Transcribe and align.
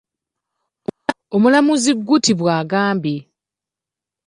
Omulamuzi 1.35 1.91
Gutti 2.07 2.31
bw’agambye. 2.39 3.17